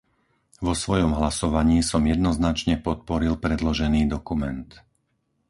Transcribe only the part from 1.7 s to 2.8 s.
som jednoznačne